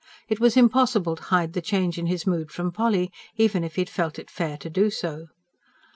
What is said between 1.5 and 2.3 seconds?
the change in his